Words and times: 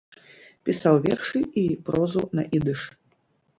Пісаў 0.69 0.95
вершы 1.03 1.43
і 1.65 1.67
прозу 1.91 2.25
на 2.41 2.49
ідыш. 2.61 2.81